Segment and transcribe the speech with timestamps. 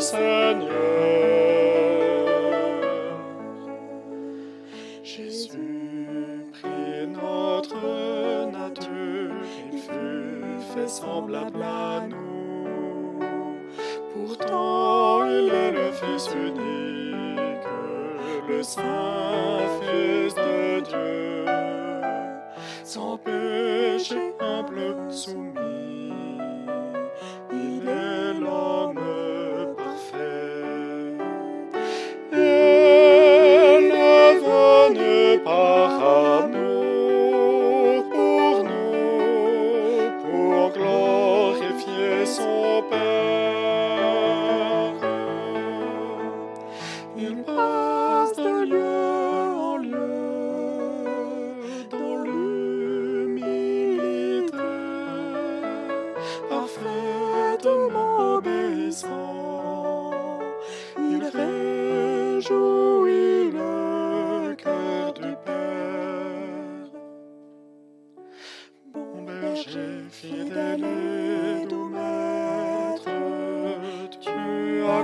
[0.00, 0.68] Seigneur.
[5.02, 9.34] Jésus prit notre nature,
[9.72, 13.18] il fut fait semblable à nous.
[14.14, 17.66] Pourtant, il est le Fils unique,
[18.48, 21.07] le Saint Fils de Dieu,
[42.40, 43.47] open.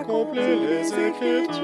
[0.04, 1.60] Tu accomplis les Écritures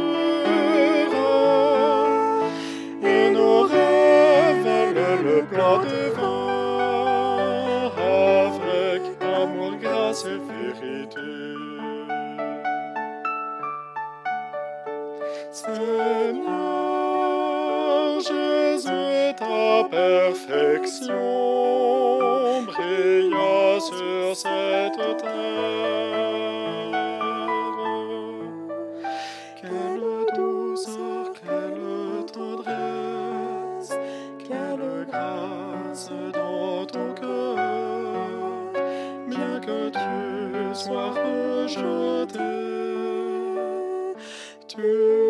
[3.02, 6.50] et nous révèles le plan divin
[7.96, 11.20] avec amour, grâce et vérité.
[15.52, 16.91] Seigneur,
[18.20, 21.17] Jésus, ta perfection
[22.62, 25.39] brilla sur cette terre.
[29.61, 33.93] Quelle douceur, quelle tendresse,
[34.39, 37.57] quelle grâce dans ton cœur,
[39.29, 42.39] bien que tu sois rejeté.
[44.67, 45.30] Tu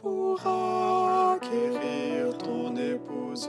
[0.00, 3.48] pour acquérir ton épouse,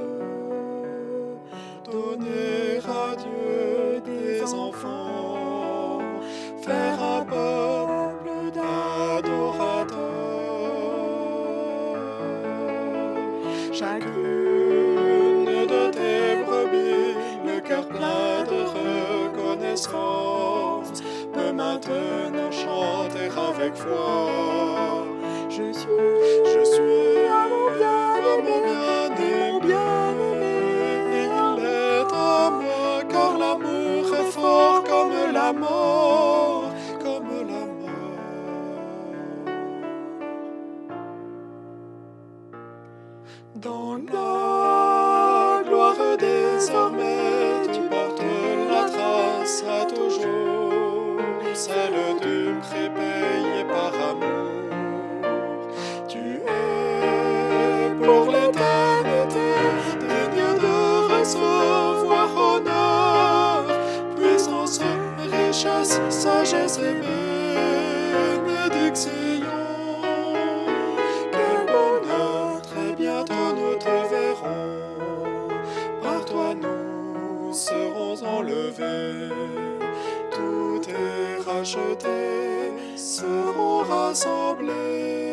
[23.64, 25.06] avec foi.
[25.50, 25.88] Je suis,
[26.54, 28.58] je suis à mon bien-aimé,
[29.52, 30.56] mon bien-aimé,
[31.12, 36.66] il est à moi, car l'amour est fort comme la mort,
[37.04, 38.20] comme la mort.
[43.56, 48.24] Dans la gloire désormais, tu portes
[48.70, 51.22] la trace à toujours,
[51.54, 52.40] celle du
[65.64, 66.96] sagesse et
[68.46, 69.12] bénédiction.
[71.32, 75.48] Quel bonheur, très bientôt nous te verrons.
[76.02, 79.30] Par toi nous serons enlevés.
[80.32, 85.33] Tout est racheté, seront rassemblés.